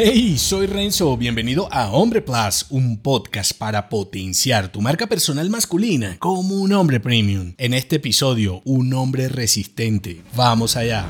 Hey, 0.00 0.38
soy 0.38 0.66
Renzo, 0.68 1.16
bienvenido 1.16 1.68
a 1.72 1.90
Hombre 1.90 2.22
Plus, 2.22 2.66
un 2.70 2.98
podcast 2.98 3.52
para 3.52 3.88
potenciar 3.88 4.70
tu 4.70 4.80
marca 4.80 5.08
personal 5.08 5.50
masculina 5.50 6.18
como 6.20 6.54
un 6.54 6.72
hombre 6.72 7.00
premium. 7.00 7.54
En 7.58 7.74
este 7.74 7.96
episodio, 7.96 8.62
un 8.64 8.94
hombre 8.94 9.28
resistente. 9.28 10.22
Vamos 10.36 10.76
allá. 10.76 11.04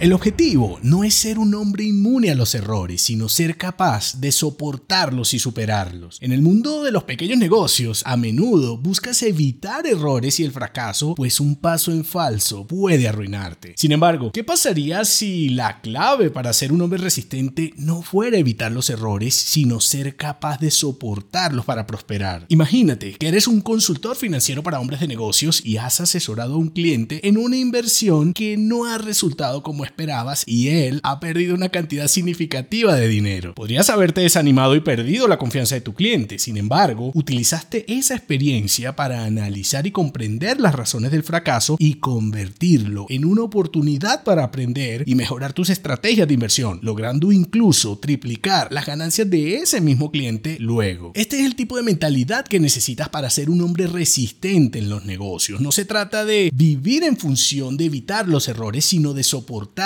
El 0.00 0.14
objetivo 0.14 0.78
no 0.82 1.04
es 1.04 1.14
ser 1.14 1.38
un 1.38 1.54
hombre 1.54 1.84
inmune 1.84 2.30
a 2.30 2.34
los 2.34 2.54
errores, 2.54 3.02
sino 3.02 3.28
ser 3.28 3.58
capaz 3.58 4.18
de 4.18 4.32
soportarlos 4.32 5.34
y 5.34 5.38
superarlos. 5.38 6.16
En 6.22 6.32
el 6.32 6.40
mundo 6.40 6.82
de 6.82 6.90
los 6.90 7.04
pequeños 7.04 7.36
negocios, 7.36 8.02
a 8.06 8.16
menudo 8.16 8.78
buscas 8.78 9.22
evitar 9.22 9.86
errores 9.86 10.40
y 10.40 10.44
el 10.44 10.52
fracaso, 10.52 11.14
pues 11.14 11.38
un 11.38 11.54
paso 11.54 11.92
en 11.92 12.06
falso 12.06 12.66
puede 12.66 13.08
arruinarte. 13.08 13.74
Sin 13.76 13.92
embargo, 13.92 14.32
¿qué 14.32 14.42
pasaría 14.42 15.04
si 15.04 15.50
la 15.50 15.82
clave 15.82 16.30
para 16.30 16.54
ser 16.54 16.72
un 16.72 16.80
hombre 16.80 16.98
resistente 16.98 17.74
no 17.76 18.00
fuera 18.00 18.38
evitar 18.38 18.72
los 18.72 18.88
errores, 18.88 19.34
sino 19.34 19.80
ser 19.80 20.16
capaz 20.16 20.56
de 20.60 20.70
soportarlos 20.70 21.66
para 21.66 21.86
prosperar? 21.86 22.46
Imagínate 22.48 23.16
que 23.18 23.28
eres 23.28 23.46
un 23.46 23.60
consultor 23.60 24.16
financiero 24.16 24.62
para 24.62 24.80
hombres 24.80 25.00
de 25.00 25.08
negocios 25.08 25.60
y 25.62 25.76
has 25.76 26.00
asesorado 26.00 26.54
a 26.54 26.58
un 26.58 26.70
cliente 26.70 27.28
en 27.28 27.36
una 27.36 27.58
inversión 27.58 28.32
que 28.32 28.56
no 28.56 28.86
ha 28.86 28.96
resultado 28.96 29.62
como 29.62 29.89
esperabas 29.90 30.44
y 30.46 30.68
él 30.68 31.00
ha 31.02 31.20
perdido 31.20 31.54
una 31.54 31.68
cantidad 31.68 32.08
significativa 32.08 32.94
de 32.94 33.08
dinero. 33.08 33.54
Podrías 33.54 33.90
haberte 33.90 34.22
desanimado 34.22 34.74
y 34.74 34.80
perdido 34.80 35.28
la 35.28 35.38
confianza 35.38 35.74
de 35.74 35.80
tu 35.80 35.94
cliente, 35.94 36.38
sin 36.38 36.56
embargo, 36.56 37.10
utilizaste 37.14 37.84
esa 37.92 38.14
experiencia 38.14 38.96
para 38.96 39.24
analizar 39.24 39.86
y 39.86 39.90
comprender 39.90 40.60
las 40.60 40.74
razones 40.74 41.10
del 41.10 41.22
fracaso 41.22 41.76
y 41.78 41.94
convertirlo 41.94 43.06
en 43.08 43.24
una 43.24 43.42
oportunidad 43.42 44.24
para 44.24 44.44
aprender 44.44 45.04
y 45.06 45.14
mejorar 45.14 45.52
tus 45.52 45.70
estrategias 45.70 46.28
de 46.28 46.34
inversión, 46.34 46.80
logrando 46.82 47.32
incluso 47.32 47.98
triplicar 47.98 48.72
las 48.72 48.86
ganancias 48.86 49.28
de 49.28 49.56
ese 49.56 49.80
mismo 49.80 50.10
cliente 50.10 50.56
luego. 50.60 51.12
Este 51.14 51.40
es 51.40 51.46
el 51.46 51.56
tipo 51.56 51.76
de 51.76 51.82
mentalidad 51.82 52.46
que 52.46 52.60
necesitas 52.60 53.08
para 53.08 53.30
ser 53.30 53.50
un 53.50 53.60
hombre 53.60 53.86
resistente 53.86 54.78
en 54.78 54.88
los 54.88 55.04
negocios. 55.04 55.60
No 55.60 55.72
se 55.72 55.84
trata 55.84 56.24
de 56.24 56.50
vivir 56.54 57.04
en 57.04 57.16
función 57.16 57.76
de 57.76 57.86
evitar 57.86 58.28
los 58.28 58.48
errores, 58.48 58.84
sino 58.84 59.12
de 59.12 59.24
soportar 59.24 59.79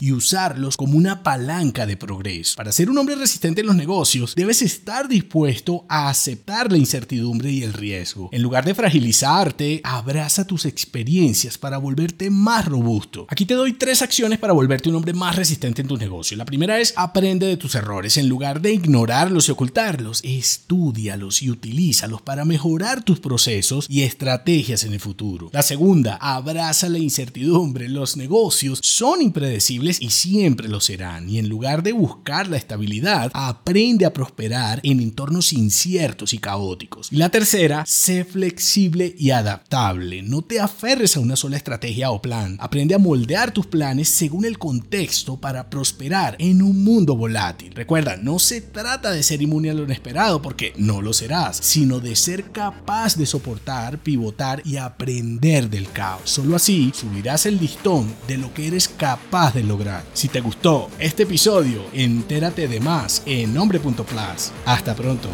y 0.00 0.12
usarlos 0.12 0.76
como 0.76 0.98
una 0.98 1.22
palanca 1.22 1.86
de 1.86 1.96
progreso. 1.96 2.56
Para 2.56 2.70
ser 2.70 2.90
un 2.90 2.98
hombre 2.98 3.14
resistente 3.14 3.62
en 3.62 3.66
los 3.66 3.76
negocios, 3.76 4.34
debes 4.34 4.60
estar 4.60 5.08
dispuesto 5.08 5.86
a 5.88 6.10
aceptar 6.10 6.70
la 6.70 6.76
incertidumbre 6.76 7.50
y 7.50 7.62
el 7.62 7.72
riesgo. 7.72 8.28
En 8.30 8.42
lugar 8.42 8.66
de 8.66 8.74
fragilizarte, 8.74 9.80
abraza 9.84 10.46
tus 10.46 10.66
experiencias 10.66 11.56
para 11.56 11.78
volverte 11.78 12.28
más 12.28 12.66
robusto. 12.66 13.26
Aquí 13.30 13.46
te 13.46 13.54
doy 13.54 13.72
tres 13.72 14.02
acciones 14.02 14.38
para 14.38 14.52
volverte 14.52 14.90
un 14.90 14.96
hombre 14.96 15.14
más 15.14 15.36
resistente 15.36 15.80
en 15.80 15.88
tu 15.88 15.96
negocio. 15.96 16.36
La 16.36 16.44
primera 16.44 16.78
es 16.78 16.92
aprende 16.96 17.46
de 17.46 17.56
tus 17.56 17.74
errores. 17.74 18.18
En 18.18 18.28
lugar 18.28 18.60
de 18.60 18.74
ignorarlos 18.74 19.48
y 19.48 19.52
ocultarlos, 19.52 20.20
estudialos 20.24 21.42
y 21.42 21.48
utilízalos 21.48 22.20
para 22.20 22.44
mejorar 22.44 23.02
tus 23.02 23.18
procesos 23.18 23.86
y 23.88 24.02
estrategias 24.02 24.84
en 24.84 24.92
el 24.92 25.00
futuro. 25.00 25.48
La 25.54 25.62
segunda, 25.62 26.16
abraza 26.16 26.90
la 26.90 26.98
incertidumbre. 26.98 27.88
Los 27.88 28.18
negocios 28.18 28.80
son 28.82 29.22
predecibles 29.32 30.00
y 30.00 30.10
siempre 30.10 30.68
lo 30.68 30.80
serán. 30.80 31.28
Y 31.28 31.38
en 31.38 31.48
lugar 31.48 31.82
de 31.82 31.92
buscar 31.92 32.48
la 32.48 32.56
estabilidad, 32.56 33.30
aprende 33.34 34.06
a 34.06 34.12
prosperar 34.12 34.80
en 34.82 35.00
entornos 35.00 35.52
inciertos 35.52 36.32
y 36.32 36.38
caóticos. 36.38 37.12
Y 37.12 37.16
la 37.16 37.28
tercera, 37.28 37.84
sé 37.86 38.24
flexible 38.24 39.14
y 39.18 39.30
adaptable. 39.30 40.22
No 40.22 40.42
te 40.42 40.60
aferres 40.60 41.16
a 41.16 41.20
una 41.20 41.36
sola 41.36 41.56
estrategia 41.56 42.10
o 42.10 42.22
plan. 42.22 42.56
Aprende 42.60 42.94
a 42.94 42.98
moldear 42.98 43.52
tus 43.52 43.66
planes 43.66 44.08
según 44.08 44.44
el 44.44 44.58
contexto 44.58 45.36
para 45.36 45.70
prosperar 45.70 46.36
en 46.38 46.62
un 46.62 46.82
mundo 46.84 47.16
volátil. 47.16 47.72
Recuerda, 47.74 48.16
no 48.16 48.38
se 48.38 48.60
trata 48.60 49.10
de 49.10 49.22
ser 49.22 49.42
inmune 49.42 49.70
a 49.70 49.74
lo 49.74 49.84
inesperado 49.84 50.42
porque 50.42 50.72
no 50.76 51.02
lo 51.02 51.12
serás, 51.12 51.58
sino 51.62 52.00
de 52.00 52.16
ser 52.16 52.50
capaz 52.50 53.16
de 53.16 53.26
soportar, 53.26 53.98
pivotar 53.98 54.62
y 54.64 54.76
aprender 54.76 55.68
del 55.70 55.90
caos. 55.90 56.22
Solo 56.24 56.56
así 56.56 56.92
subirás 56.94 57.46
el 57.46 57.58
listón 57.58 58.14
de 58.26 58.38
lo 58.38 58.52
que 58.54 58.66
eres 58.66 58.88
capaz 58.88 59.17
capaz 59.18 59.54
de 59.54 59.62
lograr. 59.62 60.04
Si 60.12 60.28
te 60.28 60.40
gustó 60.40 60.88
este 60.98 61.24
episodio, 61.24 61.82
entérate 61.92 62.68
de 62.68 62.80
más 62.80 63.22
en 63.26 63.52
nombre.plus. 63.52 64.52
Hasta 64.64 64.94
pronto. 64.94 65.28